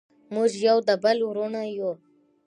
موږ 0.33 0.51
یو 0.67 0.77
د 0.87 0.89
بل 1.03 1.17
وروڼه 1.29 1.61
یو. 1.77 1.91